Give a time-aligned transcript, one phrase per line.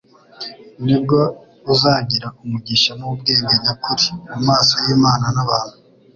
[0.85, 1.19] Nibwo
[1.73, 5.79] uzagira umugisha n'ubwenge nyakuri; mu maso y'Imana n'abantu'."